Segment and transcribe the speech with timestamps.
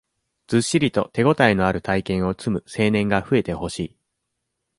[0.47, 3.97] ずっしりと手応えのある体験を積む青年が増えてほしい。